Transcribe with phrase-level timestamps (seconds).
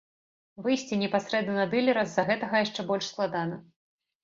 [0.67, 3.63] Выйсці непасрэдна на дылера з-за гэтага яшчэ больш складана.